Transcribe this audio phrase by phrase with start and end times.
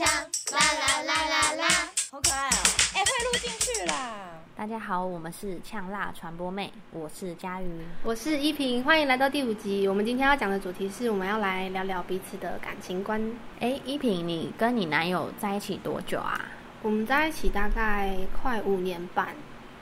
[0.00, 1.68] 呛啦啦啦啦啦，
[2.10, 2.56] 好可爱哦！
[2.94, 4.16] 哎，快录进去啦！
[4.56, 7.66] 大家好，我们是呛辣传播妹，我是佳瑜，
[8.02, 9.86] 我是依萍，欢迎来到第五集。
[9.86, 13.20] 我们今天要讲的主题是，我们要来聊聊彼此的感情观。
[13.58, 16.46] 哎，依萍，你跟你男友在一起多久啊？
[16.80, 19.28] 我们在一起大概快五年半，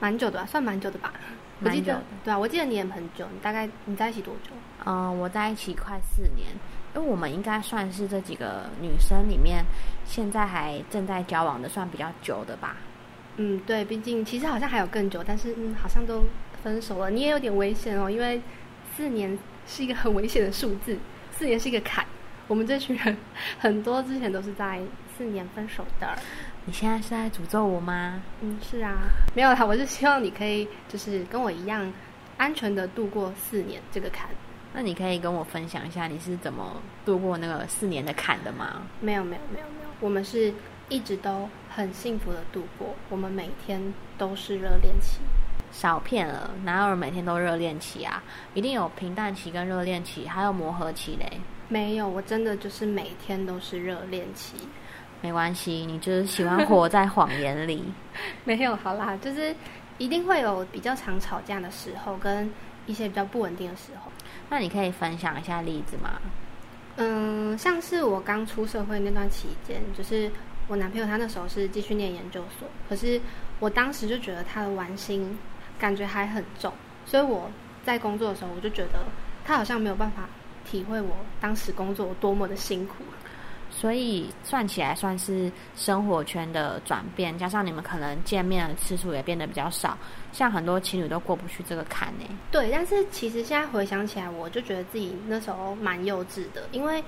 [0.00, 1.14] 蛮久的吧，算蛮久的吧。
[1.62, 3.24] 我记得，对啊，我记得你也很久。
[3.32, 4.50] 你大概你在一起多久？
[4.84, 6.48] 嗯、呃，我在一起快四年。
[6.94, 9.64] 因为我们应该算是这几个女生里面，
[10.04, 12.76] 现在还正在交往的，算比较久的吧。
[13.36, 16.24] 嗯，对，毕竟其实好像还有更久，但是嗯，好像都
[16.62, 17.10] 分手了。
[17.10, 18.40] 你也有点危险哦，因为
[18.96, 20.98] 四年是一个很危险的数字，
[21.30, 22.04] 四年是一个坎。
[22.48, 23.16] 我们这群人
[23.60, 24.80] 很多之前都是在
[25.16, 26.18] 四年分手的。
[26.64, 28.20] 你现在是在诅咒我吗？
[28.40, 28.96] 嗯，是啊，
[29.36, 31.92] 没有啦，我是希望你可以就是跟我一样
[32.38, 34.28] 安全的度过四年这个坎。
[34.72, 38.82] 那你可以跟我分享一下你是怎么度过那个四年的坎的吗？
[39.00, 40.52] 没有，没有，没有，没有，我们是
[40.88, 43.82] 一直都很幸福的度过，我们每天
[44.16, 45.18] 都是热恋期。
[45.70, 48.22] 少骗了，哪有人每天都热恋期啊？
[48.54, 51.40] 一定有平淡期跟热恋期，还有磨合期嘞。
[51.68, 54.56] 没有，我真的就是每天都是热恋期。
[55.20, 57.84] 没关系，你就是喜欢活在谎言里。
[58.44, 59.54] 没有，好啦，就是
[59.98, 62.50] 一定会有比较常吵架的时候，跟
[62.88, 64.10] 一些比较不稳定的时候。
[64.50, 66.20] 那你可以分享一下例子吗？
[66.96, 70.28] 嗯，像是我刚出社会那段期间，就是
[70.66, 73.20] 我男朋友他那时候是继续念研究所，可是
[73.60, 75.38] 我当时就觉得他的玩心
[75.78, 76.72] 感觉还很重，
[77.06, 77.48] 所以我
[77.84, 79.04] 在工作的时候，我就觉得
[79.44, 80.28] 他好像没有办法
[80.64, 83.04] 体会我当时工作多么的辛苦。
[83.70, 89.96] 所以算起来算是生活圈的转变，加上你们可能见面的次数也变得比较少，
[90.32, 92.24] 像很多情侣都过不去这个坎呢。
[92.50, 97.02] 对，但是其实现在回想起来，我就觉得自己那时候蛮幼稚的，因为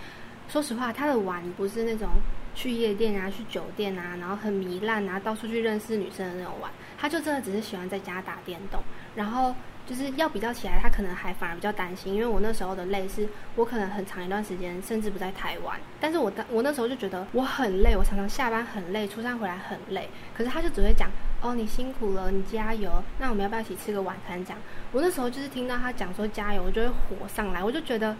[0.49, 2.09] 说实话，他的玩不是那种
[2.55, 8.81] 去夜店啊、去酒店啊，然后很糜烂啊，到处去认识女生的那种玩，他就真的只是喜欢在家打电动，
[9.15, 9.55] 然后。
[9.91, 21.11] 就是要比较起来，他可能还反而比较担心，因为我那时候的累是，我可能很长一段时间甚至不在台湾，但是我当我那时候就觉得我很累，我常常下班很累，出差回来很累，可是他就只会讲，
[21.43, 24.45] 哦，你辛苦了，你加油，那我们要不要一起吃个晚餐？
[24.45, 24.57] 讲，
[24.93, 28.17] 我那时候就是听到他讲说加油，我就会火上来，我就觉得，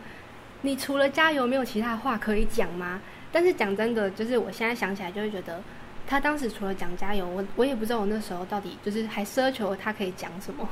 [0.63, 3.01] 你除了加油没有其他话可以讲吗？
[3.31, 5.63] 但是讲真的，就是我现在想起来就会觉得，
[6.05, 10.69] 他当时除了讲加油，我我也不知道我那时候到底就是还奢求他可以讲什么。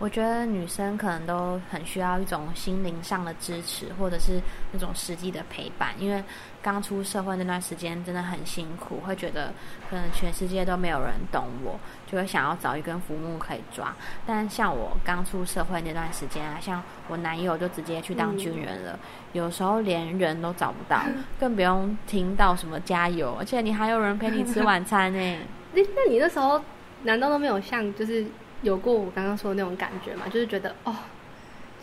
[0.00, 5.92] 我觉得女生可能都很需要一种心灵上的支持，或者是那种实际的陪伴。
[5.98, 6.22] 因为
[6.62, 9.52] 刚出社会那段时间真的很辛苦，会觉得
[9.90, 11.76] 可能全世界都没有人懂我，
[12.06, 13.92] 就会想要找一根浮木可以抓。
[14.24, 18.96] 但像我刚出社会那段时间啊，像我男友就直接去当军人了，
[19.32, 21.02] 有时候连人都找不到，
[21.40, 25.38] 更不用听到什么加油，而且你还有人陪你吃晚餐呢。
[25.74, 26.62] 那那你那时候
[27.02, 28.24] 难道都没有像就是？
[28.62, 30.26] 有过我刚刚说的那种感觉嘛？
[30.26, 30.94] 就是觉得哦，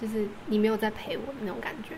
[0.02, 1.96] 就是你没有在陪我的那种感觉。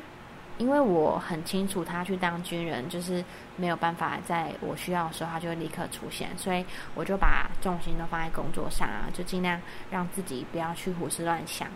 [0.57, 3.23] 因为我很清楚他去当军人，就是
[3.57, 6.65] 没有办法在我需要的时候他就会立刻出现，所以
[6.95, 9.61] 我就把重心都放在工作上啊，就尽量
[9.91, 11.67] 让自己不要去胡思乱想。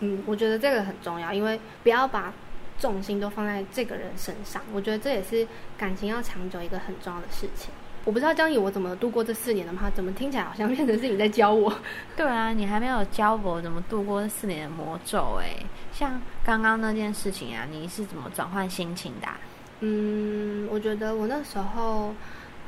[0.00, 2.32] 嗯，我觉得这个很重要，因为不要把
[2.76, 4.60] 重心都放在这个人身上。
[4.72, 5.46] 我觉得这也是
[5.78, 7.70] 感情要长久一个很重要的事情。
[8.04, 9.90] 我不知道江怡我怎么度过这四年的吗？
[9.94, 11.72] 怎么听起来好像变成是你在教我？
[12.16, 15.56] 对啊，你还没有教我怎么度过这四年的魔咒哎。
[15.92, 19.38] 像刚刚那件事情啊，你是怎么转换心情的啊？
[19.80, 22.14] 嗯，我觉得我那时候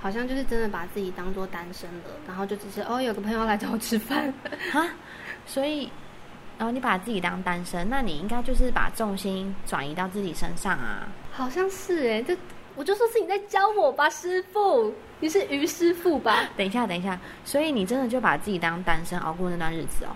[0.01, 4.33] 好像就是真的把自己当做单身了，然后就只是哦，有个朋友来找我吃饭
[4.73, 4.89] 啊，
[5.47, 5.91] 所以
[6.59, 11.07] 然后你把自己当单身，那你应该就是把重心转移到自己身上啊。
[11.31, 12.37] 好像是哎，这
[12.77, 14.93] 我就说是你在教我吧，师傅。
[15.19, 16.49] 你是于师傅吧？
[16.57, 20.11] 等一下，等一下，所以你真的就把自己当单身熬过那段日子哦？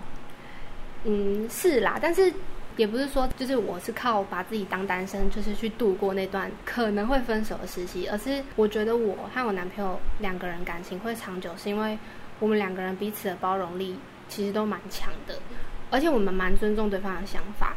[1.05, 2.31] 嗯，是啦，但是
[2.77, 11.97] 也不是说就是我是靠把自己当单身，就是去度过那段可能会分手的时期，而是我觉得我和我男朋友两个人感情会长久，是因为
[12.39, 13.97] 我们两个人彼此的包容力
[14.29, 15.35] 其实都蛮强的，
[15.89, 17.75] 而且我们蛮尊重对方的想法。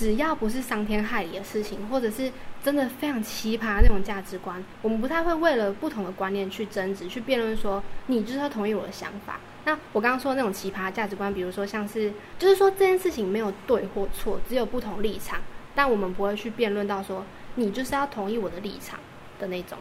[0.00, 2.32] 只要不是伤天害理的事情，或者是
[2.64, 7.54] 真的非常奇葩那种价值观，我们不太会为了不同的观念去争执、去辩论。
[7.54, 9.38] 说你就是要同意我的想法。
[9.66, 15.38] 那我刚刚说的那种奇葩价值观，比如说像是，就是说这件事情没有对或错，只有不同立场，
[15.74, 17.22] 但我们不会去辩论到说
[17.56, 18.98] 你就是要同意我的立场
[19.38, 19.76] 的那种。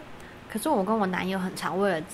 [0.49, 2.05] 可是我跟我男友很常为了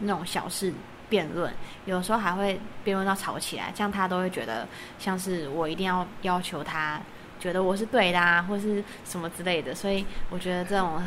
[0.00, 0.70] 那种小事
[1.08, 1.50] 辩论，
[1.86, 7.00] 有时候还会辩论到吵起来，这样他都会觉得像是我一定要要求他。
[7.40, 11.02] 觉得我是对的啊，或是什么之类的，所以我觉得这种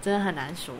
[0.00, 0.74] 真的很难说。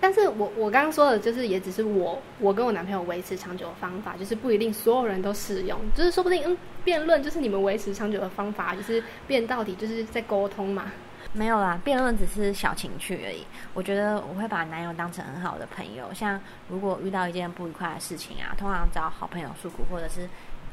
[0.00, 10.90] 但是我我刚刚说的就是也只是我我跟我男朋友维持长久的方法，就是不一定所有人都适用，就是说不定嗯辩论就是你们维持长久的方法，就是辩到底就是在沟通嘛。
[11.34, 13.46] 没有啦，辩论只是小情趣而已。
[13.74, 20.26] 我觉得我会把男友当成很好的朋友，像如果遇到一件不愉快的事情啊，通常找好朋友诉苦，或者是。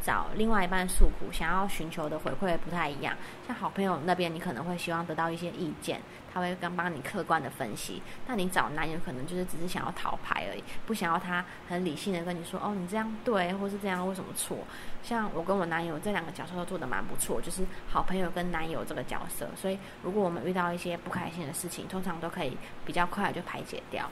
[0.08, 3.14] 找另外一半诉苦，想要寻求的回馈不太一样。
[3.46, 6.00] 像好朋友那边，你可能会希望得到一些意见，
[6.34, 8.02] 他会跟帮你客观的分析。
[8.26, 14.60] 那你找男友可能就是只是想要讨牌而已，不想要他很理性的跟你说，哦，你这样对，或是这样为什么错？
[15.04, 19.50] 像我跟我男友这两个角色都做得蛮不错，就是好朋友跟男友这个角色。
[19.58, 22.56] 所以如果我们遇到一些不开心的事情，通常都可以
[22.86, 24.10] 比较快就排解掉。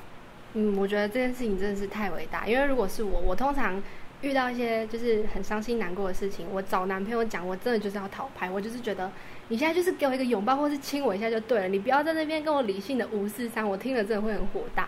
[0.56, 3.82] 嗯，我觉得这件事情真的是太伟大，因为如果是我，我通常。
[4.22, 9.12] 遇到一些就是很伤心难过的事情，我找男朋友讲，我真的就是要讨牌，我就是觉得
[9.50, 14.88] 你现在就是给我一个拥抱，或是亲我一下就对了，你不要在那边跟我理性的无视三，我听了真的会很火大。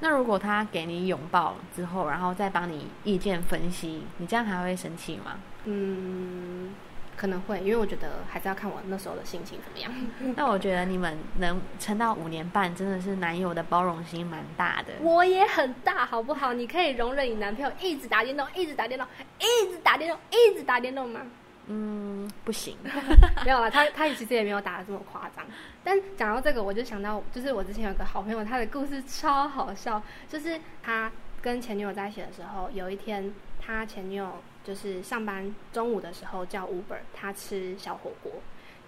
[0.00, 5.38] 那如果他给你拥抱之后，然后再帮你意见分析，你这样还会生气吗？
[5.64, 6.74] 嗯。
[7.16, 9.90] 可能会，因为我觉得还是要看我那时候的心情怎么样。
[10.36, 14.92] 那我觉得你们能撑到五年半，真的是男友的包容心蛮大的。
[15.00, 16.52] 我也很大，好不好？
[16.52, 19.08] 你可以容忍你男朋友一直打电动，一直打电动，
[19.38, 21.22] 一直打电动，一直打电动吗？
[21.68, 22.76] 嗯，不行。
[23.44, 25.42] 没有了，他他其实也没有打的这么夸张。
[25.82, 30.02] 但讲到这个，我就想到，就是我之前有个好朋友，他的故事超好笑。
[30.28, 31.10] 就是他
[31.40, 34.36] 跟前女友在一起的时候，有一天他前女友。
[34.66, 38.32] 就是上班中午的时候叫 Uber，他吃小火锅，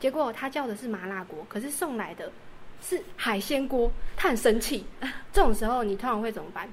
[0.00, 2.32] 结果他叫的是麻辣锅，可是送来的
[2.82, 4.84] 是海鲜锅，他很生气。
[5.32, 6.68] 这种时候你通常会怎么办？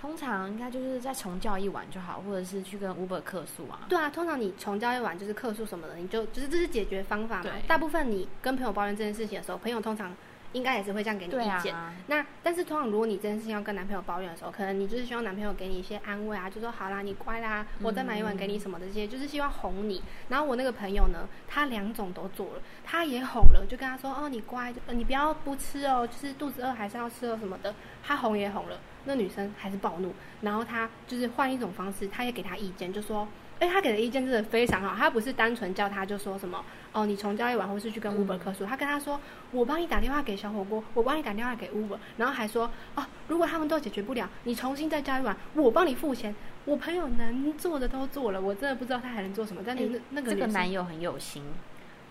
[0.00, 3.86] 通常应该就是再重叫一碗就好，或者是去跟 Uber 客诉啊。
[3.88, 7.50] 对啊，通常你重叫一碗就是客诉什么的，你就就是这是解决方法嘛。
[7.68, 10.12] 大部分你跟朋友抱怨这件事情的时候，朋友通常。
[10.52, 11.74] 应该也是会这样给你意见。
[11.74, 20.02] 啊、那但是通常如果你这件事情要跟男朋友抱怨的时候，可能你就是希望男朋友给你一些安慰啊，就说好啦，你乖啦，我再买一碗给你什么的这些，就是希望哄你。
[20.28, 27.74] 然后我那个朋友呢，他两种都做了，他也哄了，就跟他说哦，你乖，你不要不吃哦，就是肚子饿还是要吃哦什么的。
[28.02, 33.28] 他哄也哄了，那女生还是暴怒，然后他就是换一种方式，他也给他意见，就说。
[33.60, 34.96] 哎，他给的意见真的非常好。
[34.96, 38.64] 他不是单纯叫他就说什么哦，你重交易完，或是去跟 Uber 客诉。
[38.64, 39.20] 嗯、他跟他说，
[39.52, 46.34] 我帮你打电话给小火锅，我帮你打电话给 Uber，然后还说哦，如果他们都解决不了，你重新再叫一碗，我帮你付钱。
[46.64, 49.62] 我朋友能做的都做了，我真的不知道他还能做什么。
[49.66, 51.42] 但是那诶那个这个男友很有心，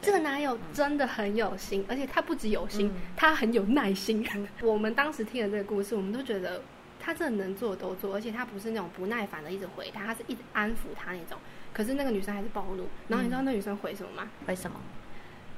[0.02, 4.24] 这个男友真的很有心，而且他不只有心，嗯、他很有耐心。
[4.62, 6.62] 我们当时听了这个故事，我们都觉得。
[7.10, 11.40] 他真的能做都做，而且他不是那种不耐烦的一直回他，他是一直安抚他那种。
[11.74, 14.30] 可是那个女生还是暴怒，然后你知道那女生回什么吗？
[14.46, 14.80] 回什么？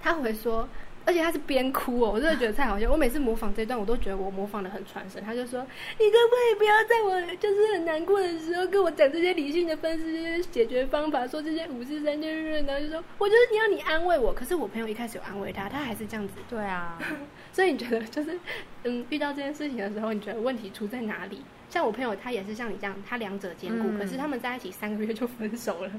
[0.02, 0.66] 他回说。
[1.06, 2.90] 而且他是边哭哦，我真的觉得太好笑。
[2.92, 5.22] 我每次模仿这一段，我都觉得我模仿的很传神。
[5.24, 5.66] 他就说
[6.00, 14.34] ：“你可不可以不要在我就是很难过的时候跟我讲这些理性的分析、这些解决方法，说这些五四三就是，然后就说我就是你要你安慰我。
[14.34, 16.34] 可是我朋友一开始有安慰他，他还是这样子。
[16.50, 17.00] 对啊，
[17.52, 18.40] 所以你觉得就是
[18.84, 21.42] 嗯，遇到这件事情的时候，你觉得问题出在哪里？
[21.70, 25.92] 像我朋友，他也是像你这样，他两者兼顾，嗯、可是他们在一起三个月就分手了。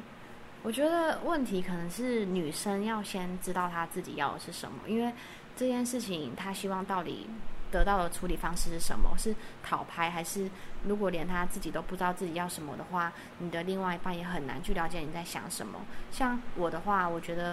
[0.62, 5.12] 我觉得问题可能是女生要先知道她自己要的是什么，因为。
[5.54, 7.28] 这件事情，她希望到底
[7.70, 9.14] 得到的处理方式是什么？
[9.18, 10.50] 是讨拍，还是
[10.82, 15.78] 如果连她自己都不知道自己要什么的话，你的另外一半也很难去了解你在想什么。
[16.10, 17.52] 像我的话，我觉得，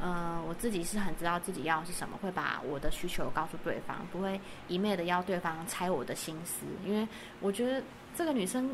[0.00, 7.06] 嗯、呃，我自己是很知道自己要的是什么，会把我的需求告诉对方，不会一昧的要对方猜我的心思，因为
[7.40, 7.82] 我觉得
[8.14, 8.72] 这个女生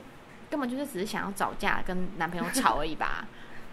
[0.50, 3.26] 根本就是只是想要找架跟男朋友吵而已吧。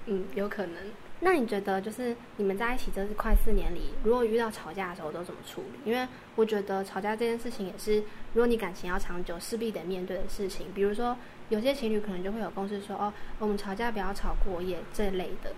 [0.05, 0.75] 嗯，有可能。
[1.21, 5.89] 那你觉得，就是你们在一起这是快四年里，如果遇到吵架的时候都怎么处理？
[5.89, 6.05] 因为
[6.35, 7.99] 我觉得吵架这件事情也是，
[8.33, 10.67] 如果你感情要长久，势必得面对的事情。
[10.75, 11.15] 比如说，
[11.47, 15.53] 有些情侣可能就会有共识说，哦，我们吵架不要吵过夜这类的。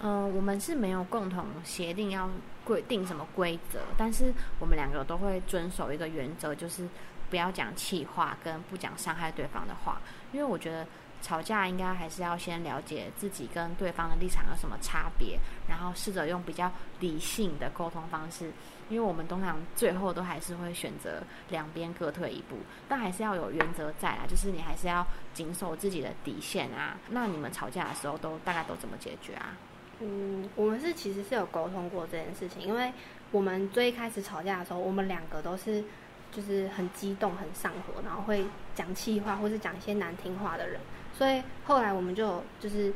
[0.00, 2.30] 嗯、呃，我们是没有共同协定要
[2.64, 6.88] 规定什么规则，但是我们两个都会遵守一个原则，就是
[7.28, 10.00] 不要讲气话，跟不讲伤害对方的话。
[10.32, 10.86] 因为我觉得。
[11.20, 16.70] 吵架应该还是要先了解自己跟对方的立场有什么差别，然后试着用比较
[17.00, 18.52] 理性的沟通方式。
[18.88, 22.56] 因为我们通常最后都还是会选择两边各退一步，
[22.88, 26.96] 但还是要有原则在啦，就是你还是要谨守自己的底线啊。
[27.10, 29.54] 那你们吵架的时候都大概都怎么解决啊？
[30.00, 32.90] 嗯，我们是其实是有沟通过这件事情，因为
[33.30, 35.84] 我们最开始吵架的时候，我们两个都是
[36.32, 40.80] 就是很激动、很上火，然后会讲气话或是讲一些难听话的人。
[41.18, 42.92] 所以后来我们就就是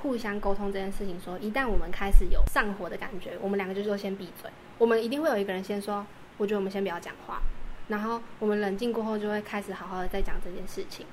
[0.00, 4.50] 互相沟通这件事情，说一旦我们开始有上火的感觉，我们两个就说先闭嘴。
[4.78, 6.06] 我们一定会有一个人先说，
[6.38, 7.42] 我觉得我们先不要讲话。
[7.88, 11.04] 然后我们冷静过后，就会开始好好的再讲这件事情。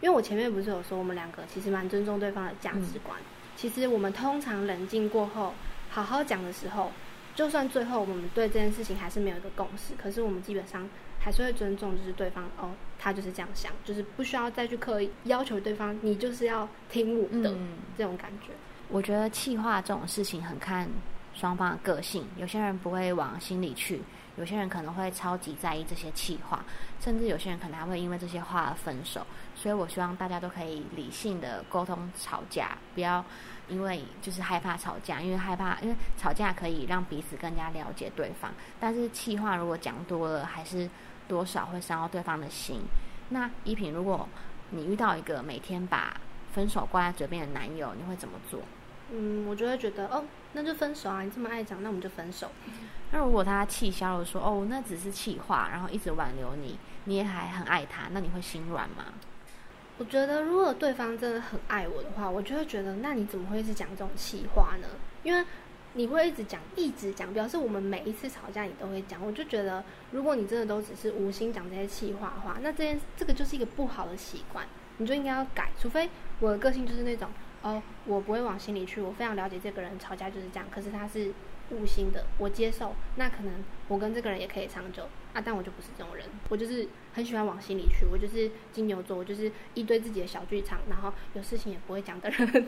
[0.00, 3.18] 因为我前面不是有说，我们两个其实蛮尊重对方的价值观。
[3.20, 3.26] 嗯、
[3.56, 5.54] 其实我们通常冷静过后，
[5.90, 6.92] 好好讲的时候，
[7.34, 10.88] 就算最后我们对这件事情还是没有一个共识，可是我们基本上
[11.22, 18.48] 还是会尊重，就是对方哦，他就是这样想，就是不需要再去刻意要求对方，你就是要听我的、嗯、这种感觉。
[18.88, 20.88] 我觉得气话这种事情很看
[21.32, 24.02] 双方的个性，有些人不会往心里去。
[24.38, 26.64] 有些人可能会超级在意这些气话，
[26.98, 29.26] 甚至有些人可能还会因为这些话而分手。
[29.54, 33.22] 所以我希望大家都可以理性的沟通吵架，不要
[33.68, 38.50] 因为就是害怕吵架，因为害怕，因为吵架可以让彼此更加了解对方。
[38.80, 40.88] 但是气话如果讲多了，还是
[41.32, 42.82] 多少会伤到对方的心。
[43.30, 44.28] 那依萍，如果
[44.68, 46.14] 你遇到一个每天把
[46.52, 48.60] 分手挂在嘴边的男友，你会怎么做？
[49.10, 50.22] 嗯，我就会觉得哦，
[50.52, 51.22] 那就分手啊！
[51.22, 52.50] 你这么爱讲，那我们就分手。
[53.10, 59.04] 那如果他气消了，说哦，那只是气话，然后一直挽留你，你也还很爱他，那你会心软吗？
[59.96, 64.88] 我觉得如果对方真的很爱我的话，我就会觉得，那你怎么会一直讲这种气话呢？
[65.22, 65.42] 因为
[65.94, 69.24] 你会一直讲，一直讲，表示我们每一次吵架你都会讲。
[69.24, 74.66] 我就觉得，如果你真的都只是无心讲这些气话的话，那这件这个就是一个不好的习惯，
[74.98, 75.70] 你就应该要改。
[75.78, 76.08] 除非
[76.40, 77.28] 我的个性就是那种。
[77.62, 80.68] 哦，我不会往心里去，我非常了解这个人，吵架就是这样。
[80.68, 81.32] 可是他是
[81.70, 82.92] 无心的，我接受。
[83.14, 83.54] 那可能
[83.86, 88.04] 我跟这个人也可以长久啊，但我就不是这种人，我就是很喜欢往心里去。
[88.04, 92.66] 我就是金牛座，我就是一堆自己的小剧场，然后有事情也不会讲的人。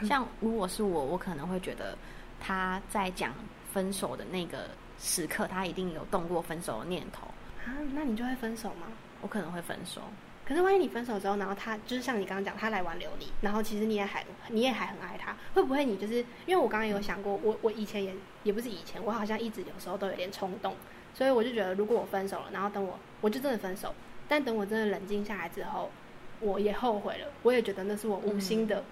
[0.06, 1.96] 像如果是我，我可能会觉得
[2.40, 3.32] 他在讲
[3.72, 7.26] 分手的那个时刻，他一定有动过分手的念头
[7.64, 7.76] 啊。
[7.92, 8.86] 那你就会分手吗？
[9.20, 10.00] 我可能会分手。
[10.46, 20.74] 可是万一你分手之后，然后他就是像你刚刚讲，他来挽留你，然后其实你也还你也还很爱他，会不会你就是因为我刚刚有想过，我我以前也也不是以前，我好像一直有时候都有点冲动，
[21.14, 23.94] 所以我就觉得如果我分手了，然后等我我就真的分手，
[24.28, 25.90] 但等我真的冷静下来之后，
[26.40, 28.84] 我也后悔了，我也觉得那是我无心的，嗯、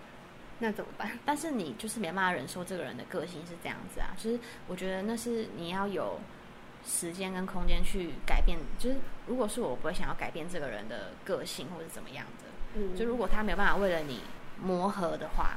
[0.63, 1.11] 那怎么办？
[1.27, 6.19] 但是你就是没办法忍受这个人的个性是这样子啊，就是我觉得那是你要有。
[6.85, 8.97] 时间跟空间去改变，就是
[9.29, 12.49] 如果是我，我不会想要改变这个人的个性或者怎么样的。
[12.75, 14.21] 嗯，就如果他没有办法为了你
[14.61, 15.57] 磨合的话，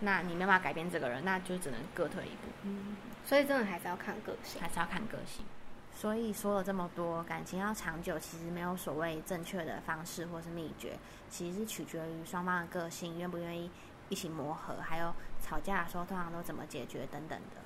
[0.00, 2.52] 那你没办法改变这个人，那就只能各退一步。
[2.64, 2.94] 嗯，
[3.24, 5.46] 所以真的还是要看个性，还是要看个性。
[5.94, 10.98] 所以说了这么多，感情要长久，其实没有所谓正确的方式或是秘诀，
[11.30, 13.70] 其实是取决于双方的个性，愿不愿意
[14.08, 17.62] 一起磨合，还有吵架的时候通常都怎么解决等等的。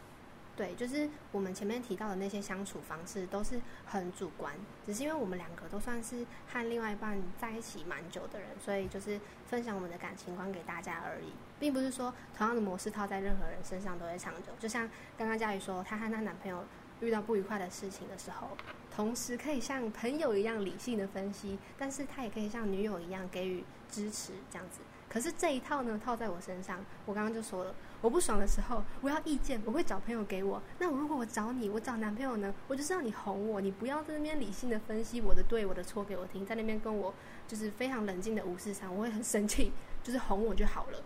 [0.57, 4.55] 对，就是我们前面提到的那些相处方式都是很主观，
[4.85, 14.53] 只是因为我们两个都算是和另外一半在一起蛮久的人，所以就是分享我们的感情观给大家而已，并不是说同样的模式套在任何人身上都会长久。
[14.59, 16.63] 就像刚刚佳宇说，她和她男朋友
[17.01, 18.49] 遇到不愉快的事情的时候，
[18.95, 24.81] 同时可以像朋友一样理性的分析，但是她也可以像女友一样给予支持，这样子。
[25.11, 30.62] 可是这一套呢，套在我身上，我刚刚就说了，我不爽的时候，我要意见，我会找朋友给我。
[30.79, 37.12] 那如果我找你，我找男朋友呢，我就是让你哄我，你不要在那边理性的分析我的对，我的错给我听，在那边跟我
[37.49, 39.73] 就是非常冷静的无视上，我会很生气，
[40.05, 41.02] 就是哄我就好了。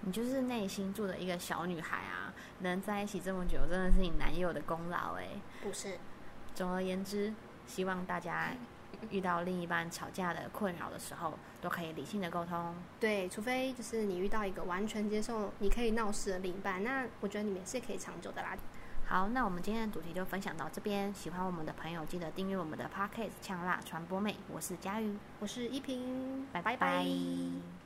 [0.00, 5.28] 你就是内心住的一个小女孩啊，能在一起这么久，真的是你男友的功劳哎。
[5.62, 5.96] 不是，
[6.54, 7.32] 总而言之，
[7.66, 8.50] 希望大家。
[9.10, 12.74] 遇到另一半吵架的困扰的时候，都可以理性的沟通。
[12.98, 18.56] 对，除非就是你遇到一个完全接受你可以闹事的另一半，那我觉得你们是可以长久的啦。
[19.06, 21.12] 好，那我们今天的主题就分享到这边。
[21.14, 24.32] 喜欢我们的朋友，记得订阅我们的 Podcast《呛辣传播妹》。
[24.52, 26.76] 我是佳瑜，我是依萍，拜拜。
[26.76, 27.77] 拜拜。